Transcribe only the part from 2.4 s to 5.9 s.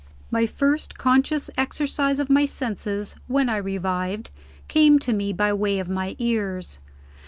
senses, when I revived, came to me by way of